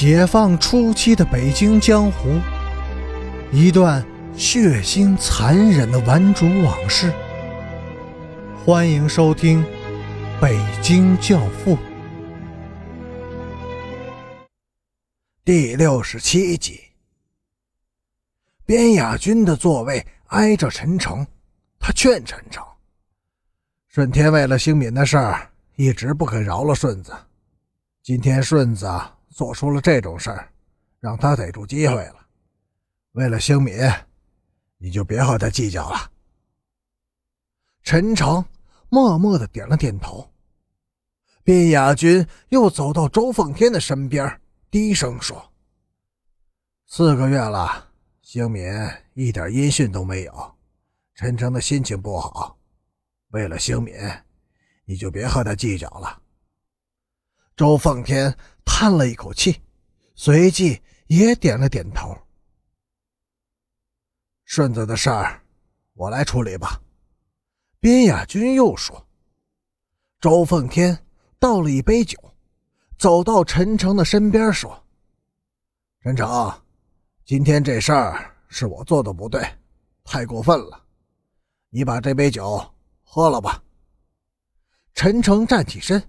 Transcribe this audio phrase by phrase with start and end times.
[0.00, 2.40] 解放初期的北京江湖，
[3.52, 4.02] 一段
[4.34, 7.12] 血腥残忍的顽主往事。
[8.64, 9.62] 欢迎收听
[10.40, 11.76] 《北京教父》
[15.44, 16.80] 第六十七集。
[18.64, 21.26] 边雅军的座位挨着陈诚，
[21.78, 22.64] 他劝陈诚
[23.86, 27.12] ：“顺天为了兴敏的事儿，一直不肯饶了顺子。
[28.02, 28.90] 今天顺子……”
[29.30, 30.52] 做出了这种事儿，
[30.98, 32.26] 让他逮住机会了。
[33.12, 33.74] 为了兴敏，
[34.76, 36.10] 你就别和他计较了。
[37.82, 38.44] 陈诚
[38.88, 40.28] 默默的点了点头。
[41.44, 44.40] 卞雅君又走到周凤天的身边，
[44.70, 45.52] 低声说
[46.86, 47.88] ：“四个月了，
[48.22, 48.64] 兴敏
[49.14, 50.54] 一点音讯都没有。
[51.14, 52.58] 陈诚的心情不好，
[53.28, 53.94] 为了兴敏，
[54.84, 56.20] 你就别和他计较了。”
[57.56, 58.36] 周凤天。
[58.72, 59.60] 叹了一口气，
[60.14, 62.16] 随即也点了点头。
[64.44, 65.42] 顺子的事儿，
[65.94, 66.80] 我来处理吧。
[67.80, 69.06] 边亚军又说
[70.20, 70.96] ：“周凤天
[71.38, 72.16] 倒了一杯酒，
[72.96, 74.82] 走到陈诚的身边说
[76.02, 76.62] ：‘陈诚，
[77.24, 79.42] 今天这事儿是我做的不对，
[80.04, 80.86] 太过分了。
[81.70, 82.64] 你把这杯酒
[83.02, 83.62] 喝了吧。’”
[84.94, 86.02] 陈诚站起身，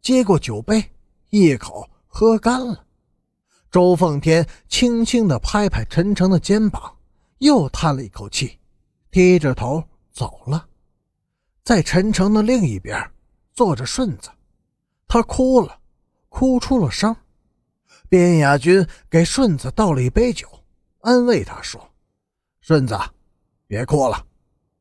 [0.00, 0.82] 接过酒杯，
[1.30, 1.86] 一口。
[2.16, 2.86] 喝干了，
[3.72, 6.96] 周凤天轻轻地拍拍陈诚的肩膀，
[7.38, 8.56] 又叹了一口气，
[9.10, 10.64] 低着头走了。
[11.64, 12.96] 在陈诚的另一边
[13.52, 14.30] 坐着顺子，
[15.08, 15.80] 他哭了，
[16.28, 17.14] 哭出了声。
[18.08, 20.46] 边雅君给顺子倒了一杯酒，
[21.00, 21.84] 安慰他说
[22.62, 22.96] ：“顺子，
[23.66, 24.24] 别哭了，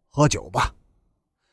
[0.08, 0.72] 喝酒吧。”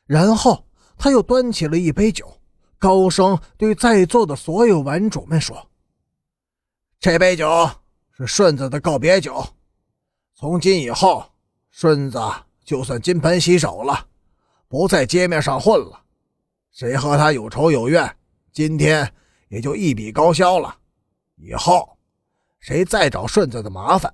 [0.04, 0.62] 然后
[0.98, 2.38] 他又端起了一杯酒，
[2.78, 5.66] 高声对在座的所有玩主们说。
[7.00, 7.48] 这杯酒
[8.10, 9.42] 是顺子的告别酒，
[10.34, 11.24] 从今以后，
[11.70, 12.20] 顺子
[12.62, 14.06] 就算金盆洗手了，
[14.68, 15.98] 不在街面上混了。
[16.70, 18.14] 谁和他有仇有怨，
[18.52, 19.10] 今天
[19.48, 20.76] 也就一笔勾销了。
[21.36, 21.96] 以后，
[22.58, 24.12] 谁再找顺子的麻烦，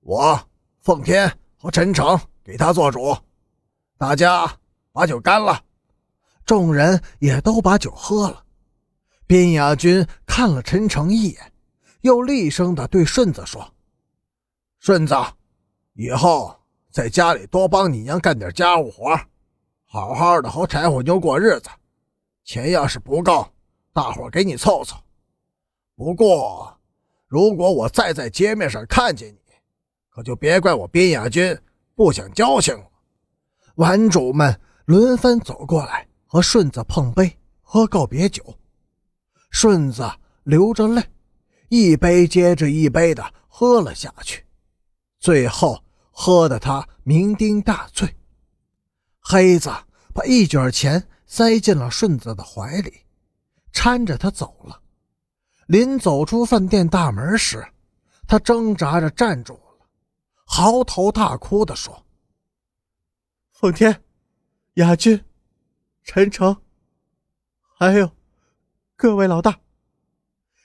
[0.00, 0.40] 我
[0.80, 3.14] 奉天和陈诚给他做主。
[3.98, 4.50] 大家
[4.90, 5.62] 把酒干了，
[6.46, 8.42] 众人也都把酒喝了。
[9.26, 11.52] 边雅君看了陈诚一眼。
[12.06, 13.68] 又厉声的对顺子说
[14.78, 15.12] ：“顺子，
[15.94, 16.54] 以后
[16.92, 19.20] 在家里多帮你娘干点家务活，
[19.84, 21.68] 好好的和柴火妞过日子。
[22.44, 23.44] 钱要是不够，
[23.92, 24.96] 大伙给你凑凑。
[25.96, 26.78] 不过，
[27.26, 29.40] 如果我再在街面上看见你，
[30.08, 31.58] 可就别怪我边雅军
[31.96, 32.86] 不讲交情了。”
[33.74, 38.44] 玩主们轮番走过来和顺子碰杯，喝告别酒。
[39.50, 40.08] 顺子
[40.44, 41.02] 流着泪。
[41.68, 44.46] 一杯接着一杯的喝了下去，
[45.18, 48.16] 最后喝得他酩酊大醉。
[49.20, 49.70] 黑子
[50.14, 53.02] 把一卷钱塞进了顺子的怀里，
[53.72, 54.80] 搀着他走了。
[55.66, 57.66] 临走出饭店大门时，
[58.28, 59.86] 他挣扎着站住了，
[60.44, 62.06] 嚎啕大哭地说
[63.52, 64.04] ：“奉天，
[64.74, 65.24] 雅君，
[66.04, 66.56] 陈诚，
[67.76, 68.08] 还有
[68.94, 69.58] 各位老大，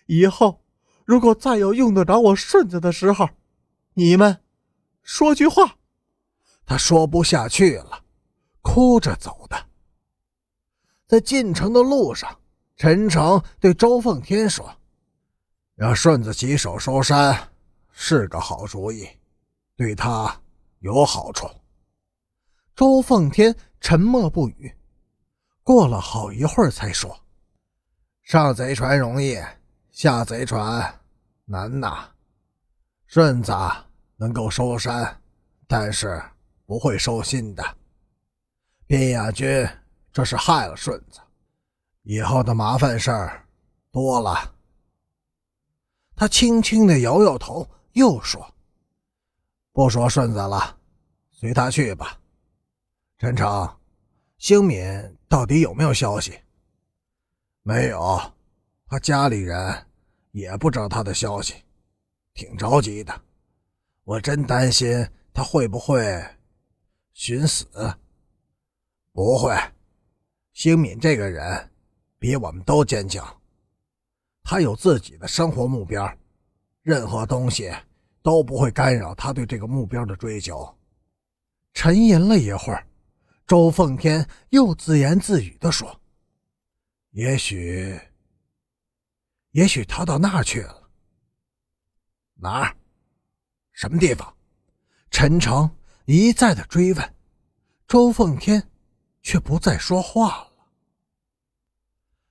[0.06, 0.60] 以后。”
[1.06, 3.30] 如果再有用得着我顺子的时候，
[3.94, 4.42] 你们
[5.04, 5.78] 说句话。
[6.66, 8.04] 他说不下去了，
[8.62, 9.66] 哭着走的。
[11.08, 12.40] 在进城的路上，
[12.78, 14.74] 陈诚对周凤天说
[15.76, 17.38] ：“让顺子起手收山
[17.92, 19.06] 是个好主意，
[19.76, 20.34] 对他
[20.80, 21.50] 有好处。”
[22.74, 24.74] 周凤天沉默不语，
[25.64, 27.20] 过了好一会儿才说
[28.24, 29.38] ：“上贼船容易，
[29.92, 30.98] 下贼船。”
[31.46, 32.08] 难呐，
[33.08, 33.52] 顺子
[34.16, 35.22] 能够收山，
[35.68, 36.24] 但是
[36.66, 37.78] 不会收心的。
[38.88, 39.68] 边雅君
[40.14, 41.20] 这是害了顺子，
[42.04, 43.46] 以后的麻烦事儿
[43.92, 44.56] 多了。
[46.16, 48.50] 他轻轻的摇摇头，又说
[49.74, 50.78] ：“不说顺子了，
[51.32, 52.18] 随他去吧。”
[53.20, 53.70] 陈诚，
[54.38, 56.40] 兴敏到底有没有消息？
[57.64, 58.22] 没有，
[58.88, 59.88] 他家里人。
[60.32, 61.56] 也不知道他的消息，
[62.34, 63.22] 挺着急的。
[64.04, 66.24] 我真担心他会不会
[67.14, 67.68] 寻死。
[69.14, 69.54] 不会，
[70.54, 71.70] 兴敏这个人
[72.18, 73.26] 比我们都坚强。
[74.44, 76.12] 他有自己的生活目标，
[76.82, 77.72] 任何东西
[78.24, 80.74] 都不会干扰他对这个目标的追求。
[81.74, 82.88] 沉吟了一会儿，
[83.46, 86.00] 周凤天又自言自语地说
[87.12, 88.00] ：“也许。”
[89.52, 90.90] 也许逃到那儿去了，
[92.36, 92.76] 哪儿？
[93.74, 94.34] 什么地方？
[95.10, 95.70] 陈诚
[96.06, 97.16] 一再的追问，
[97.88, 98.70] 周凤天
[99.22, 100.52] 却不再说话了。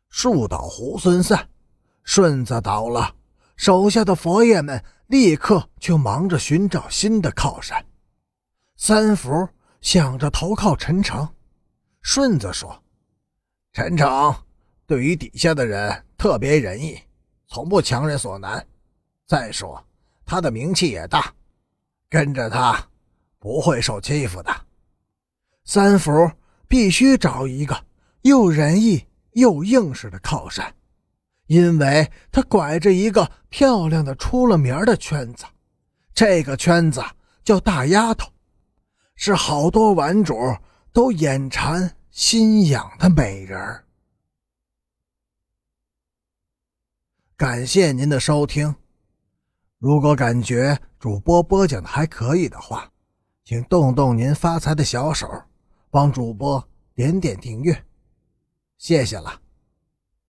[0.09, 1.49] 树倒猢狲散，
[2.03, 3.15] 顺子倒了，
[3.57, 7.85] 手下的佛爷们立刻就忙着寻找新的靠山。
[8.77, 9.49] 三福
[9.83, 11.29] 想着投靠陈诚，
[12.01, 12.83] 顺子说
[13.73, 14.35] ：“陈诚
[14.87, 17.01] 对于底下的人特别仁义，
[17.51, 18.67] 从不强人所难。
[19.27, 19.85] 再说
[20.25, 21.31] 他的名气也大，
[22.09, 22.83] 跟着他
[23.39, 24.51] 不会受欺负的。
[25.65, 26.11] 三福
[26.67, 27.85] 必须找一个
[28.23, 30.75] 又仁义又硬实的靠山，
[31.47, 35.45] 因为他拐着一个漂亮的出了名的圈子，
[36.15, 37.03] 这个圈子
[37.45, 38.31] 叫大丫头。”
[39.17, 40.35] 是好多玩主
[40.93, 43.85] 都眼馋心痒的美人
[47.41, 48.75] 感谢您的收听，
[49.79, 52.87] 如果感觉主播播讲的还可以的话，
[53.45, 55.27] 请动动您发财的小手，
[55.91, 56.63] 帮主播
[56.95, 57.83] 点点订阅，
[58.77, 59.41] 谢谢了。